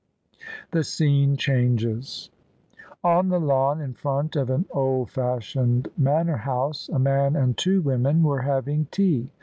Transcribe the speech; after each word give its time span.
THE 0.71 0.83
SCENE 0.83 1.37
CHANGES 1.37 2.31
On 3.03 3.29
the 3.29 3.39
lawn 3.39 3.79
in 3.79 3.93
front 3.93 4.35
of 4.35 4.49
an 4.49 4.65
old 4.71 5.11
fashioned 5.11 5.89
manor 5.95 6.37
house 6.37 6.89
a 6.89 6.97
man 6.97 7.35
and 7.35 7.55
two 7.55 7.81
women 7.83 8.23
were 8.23 8.41
having 8.41 8.87
tea. 8.89 9.29